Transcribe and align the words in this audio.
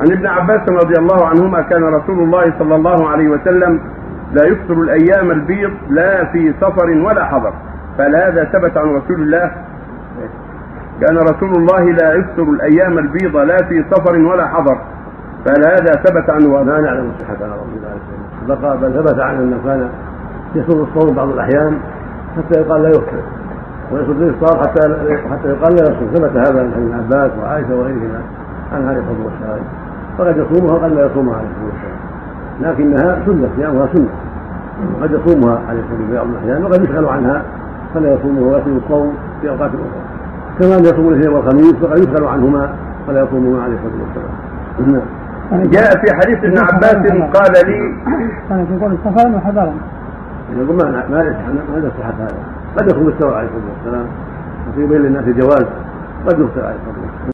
عن 0.00 0.12
ابن 0.12 0.26
عباس 0.26 0.60
رضي 0.68 0.94
الله 0.98 1.26
عنهما 1.26 1.62
كان 1.62 1.84
رسول 1.84 2.18
الله 2.18 2.44
صلى 2.58 2.74
الله 2.74 3.08
عليه 3.08 3.28
وسلم 3.28 3.80
لا 4.32 4.46
يفطر 4.46 4.74
الأيام 4.74 5.30
البيض 5.30 5.72
لا 5.88 6.24
في 6.24 6.54
سفر 6.60 6.90
ولا 6.90 7.24
حضر. 7.24 7.52
فهل 7.98 8.16
هذا 8.16 8.44
ثبت 8.44 8.76
عن 8.76 8.88
رسول 8.88 9.22
الله 9.22 9.52
كان 11.00 11.16
رسول 11.16 11.52
الله 11.56 11.84
لا 11.84 12.14
يفطر 12.14 12.42
الأيام 12.42 12.98
البيض 12.98 13.36
لا 13.36 13.56
في 13.56 13.84
سفر 13.90 14.18
ولا 14.18 14.46
حضر. 14.46 14.78
فهل 15.44 15.66
هذا 15.66 16.02
ثبت 16.02 16.30
عنه 16.30 16.64
لا 16.64 16.80
نعلم 16.80 17.12
الله 18.48 18.68
عليه 18.68 18.80
وسلم 18.80 18.80
بل 18.80 19.02
ثبت 19.02 19.20
عنه 19.20 19.40
أنه 19.40 19.58
كان 19.64 19.88
يصوم 20.54 20.82
الصوم 20.82 21.14
بعض 21.14 21.28
الأحيان 21.28 21.78
حتى 22.36 22.60
يقال 22.60 22.82
لا 22.82 22.88
يفطر 22.88 23.22
ويصوم 23.92 24.16
الافطار 24.16 24.62
حتى 24.62 24.80
حتى 25.30 25.48
يقال 25.48 25.74
لا 25.74 25.82
يصوم 25.82 26.08
ثبت 26.14 26.36
هذا 26.36 26.60
عن 26.60 26.72
ابن 26.72 26.92
عباس 26.98 27.30
وعائشة 27.38 27.74
وغيرهما 27.74 28.20
عن 28.72 28.88
عليه 28.88 29.00
الصلاه 29.00 29.24
والسلام 29.24 29.60
فقد 30.18 30.36
يصومها 30.36 30.72
وقد 30.74 30.92
لا 30.92 31.06
يصومها 31.06 31.36
عليه 31.36 31.48
الصلاة 31.48 31.72
والسلام. 31.72 31.98
لكنها 32.60 33.22
سنة 33.26 33.48
صيامها 33.56 33.88
سنة. 33.94 34.08
قد 35.02 35.10
يصومها 35.10 35.60
عليه 35.68 35.80
الصلاة 35.80 36.00
والسلام 36.00 36.14
بعض 36.14 36.26
الأحيان 36.28 36.64
وقد 36.64 36.84
يشغل 36.84 37.06
عنها 37.06 37.42
فلا 37.94 38.14
يصومه 38.14 38.40
ويصوم 38.40 38.80
الصوم 38.84 39.14
في 39.40 39.48
أوقات 39.48 39.70
أخرى. 39.70 40.00
كما 40.60 40.76
أن 40.78 40.84
يصوم 40.84 41.08
الاثنين 41.08 41.34
والخميس 41.34 41.74
فقد 41.74 41.98
يشغل 41.98 42.26
عنهما 42.26 42.74
فلا 43.06 43.22
يصومهما 43.22 43.62
عليه 43.62 43.74
الصلاة 43.74 44.02
والسلام. 44.02 44.32
نعم 44.92 45.02
جاء 45.52 45.90
في 45.90 46.14
حديث 46.14 46.44
ابن 46.44 46.58
عباس 46.58 46.94
قال 46.94 47.52
لي 47.66 47.94
كان 48.48 48.66
يقول 48.70 48.96
سفرا 49.04 49.36
وحضرا 49.36 49.72
يقول 50.56 50.76
ما 50.76 50.84
ما 51.10 51.22
ما 51.74 51.90
صحة 52.00 52.10
هذا 52.10 52.36
قد 52.76 52.90
يكون 52.90 53.06
مستوى 53.06 53.34
عليه 53.34 53.48
الصلاة 53.48 53.72
والسلام 53.76 54.06
وفي 54.68 54.86
بين 54.86 55.02
للناس 55.02 55.24
جواز 55.24 55.66
قد 56.26 56.40
يفطر 56.40 56.64
عليه 56.64 56.76
الصلاة 56.76 56.88
والسلام. 56.88 57.07